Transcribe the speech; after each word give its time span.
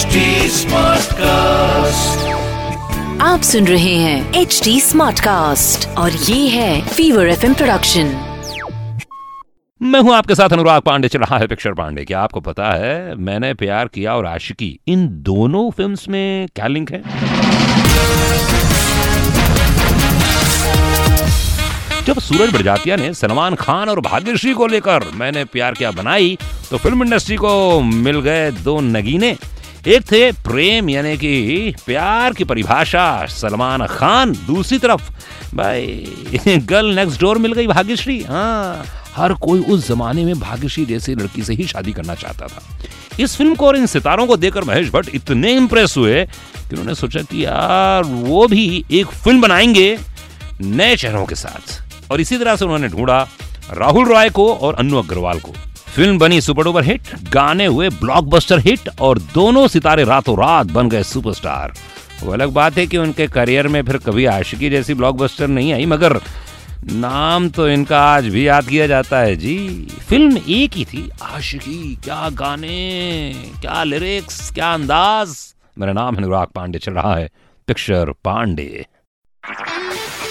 HD 0.00 0.20
Smartcast. 0.48 2.20
आप 3.22 3.40
सुन 3.42 3.66
रहे 3.66 3.94
हैं 3.94 4.34
एच 4.34 4.60
डी 4.64 4.80
स्मार्ट 4.80 5.20
कास्ट 5.20 5.88
और 5.88 6.12
ये 6.12 6.48
है 6.48 6.88
फीवर 6.88 7.28
एफ़ 7.28 7.46
प्रोडक्शन 7.46 8.06
मैं 9.82 10.00
हूँ 10.00 10.14
आपके 10.14 10.34
साथ 10.34 10.48
अनुराग 10.48 10.82
पांडे 10.82 11.08
चल 11.08 11.18
रहा 11.18 11.38
है 11.38 11.46
पिक्चर 11.46 11.72
पांडे 11.72 12.04
क्या 12.04 12.20
आपको 12.20 12.40
पता 12.40 12.70
है 12.72 13.14
मैंने 13.14 13.54
प्यार 13.54 13.88
किया 13.88 14.16
और 14.16 14.26
आशिकी 14.26 14.80
इन 14.88 15.08
दोनों 15.10 15.70
फिल्म्स 15.70 16.08
में 16.08 16.48
क्या 16.54 16.66
लिंक 16.66 16.90
है? 16.92 17.02
जब 22.04 22.18
सूरज 22.18 22.52
बड़जातिया 22.54 22.96
ने 22.96 23.14
सलमान 23.14 23.54
खान 23.54 23.88
और 23.88 24.00
भाग्यश्री 24.00 24.52
को 24.52 24.66
लेकर 24.66 25.04
मैंने 25.14 25.44
प्यार 25.44 25.72
किया 25.72 25.90
बनाई 25.90 26.38
तो 26.70 26.76
फ़िल्म 26.76 27.04
इंडस्ट्री 27.04 27.36
को 27.36 27.80
मिल 27.80 28.20
गए 28.20 28.50
दो 28.50 28.80
नगीने। 28.80 29.36
एक 29.86 30.02
थे 30.02 30.32
प्रेम, 30.32 30.90
यानी 30.90 31.16
कि 31.16 31.74
प्यार 31.86 32.32
की 32.32 32.44
परिभाषा, 32.44 33.26
सलमान 33.26 33.86
खान 33.86 34.32
दूसरी 34.32 34.78
तरफ़। 34.78 35.10
भाई, 35.54 36.12
गर्ल 36.48 36.86
नेक्स्ट 36.86 37.20
डोर 37.20 37.38
मिल 37.38 37.52
गई 37.52 37.66
भाग्यश्री। 37.66 38.22
हाँ 38.22 38.84
हर 39.16 39.32
कोई 39.32 39.60
उस 39.60 39.88
जमाने 39.88 40.24
में 40.24 40.40
भाग्यश्री 40.40 40.84
जैसी 40.84 41.14
लड़की 41.14 41.42
से 41.42 41.54
ही 41.54 41.66
शादी 41.66 41.92
करना 41.92 42.14
चाहता 42.14 42.46
था। 42.46 42.62
इस 43.20 43.36
फ़िल्म 43.36 43.54
को 43.54 43.66
और 43.66 43.76
इन 43.76 43.86
सितारों 43.86 44.26
को 44.26 44.36
देखकर 44.36 44.64
महेश 44.64 44.90
भट्ट 44.90 45.10
इतने 45.14 45.52
इंप्रेस 45.52 45.94
हुए 45.96 46.24
कि 46.24 46.70
उन्होंने 46.70 46.94
सोचा 46.94 47.22
कि 47.22 47.44
यार, 47.44 48.02
वो 48.04 48.48
भी 48.48 48.84
एक 48.90 49.06
फ़िल्म 49.06 49.40
बनाएँगे 49.40 49.98
नए 50.60 50.96
चेहरों 50.96 51.26
के 51.26 51.34
साथ। 51.34 51.82
और 52.10 52.20
इसी 52.20 52.38
तरह 52.38 52.56
से 52.56 52.64
उन्होंने 52.64 52.88
ढूंढा 52.88 53.28
राहुल 53.72 54.04
रॉय 54.04 54.30
को 54.30 54.54
और 54.54 54.74
अन्नू 54.74 54.98
अग्रवाल 54.98 55.38
को। 55.40 55.52
फ़िल्म 56.00 56.18
बनी 56.18 56.40
सुपर 56.40 56.64
डुपर 56.64 56.84
हिट, 56.84 57.08
गाने 57.30 57.64
हुए 57.66 57.88
ब्लॉकबस्टर 57.92 58.58
हिट 58.58 58.88
और 59.00 59.18
दोनों 59.34 59.66
सितारे 59.68 60.04
रातों 60.04 60.36
रात 60.38 60.66
बन 60.66 60.88
गए 60.88 61.02
सुपरस्टार 61.02 61.72
वो 62.22 62.32
अलग 62.32 62.52
बात 62.52 62.78
है 62.78 62.86
कि 62.86 62.96
उनके 62.96 63.26
करियर 63.26 63.68
में 63.68 63.82
फिर 63.82 63.96
कभी 63.98 64.24
आशिकी 64.26 64.70
जैसी 64.70 64.94
ब्लॉकबस्टर 64.94 65.48
नहीं 65.48 65.72
आई, 65.72 65.86
मगर 65.86 66.20
नाम 66.84 67.48
तो 67.50 67.68
इनका 67.68 68.00
आज 68.04 68.28
भी 68.28 68.46
याद 68.46 68.68
किया 68.68 68.86
जाता 68.86 69.18
है 69.18 69.36
जी। 69.36 69.56
फ़िल्म 70.08 70.36
एक 70.48 70.76
ही 70.76 70.84
थी, 70.84 71.08
आशिकी, 71.22 71.94
क्या 72.04 72.28
गाने, 72.30 73.34
क्या 73.60 73.82
लिरिक्स 73.84 74.50
क्या 74.50 74.72
अंदाज। 74.74 75.36
मेरा 75.76 75.92
नाम 75.92 76.16
अनुराग 76.16 76.48
पांडे, 76.54 76.78
चल 76.78 76.92
रहा 76.92 77.14
है 77.16 77.28
पिक्चर 77.68 78.12
पांडे। 78.24 78.84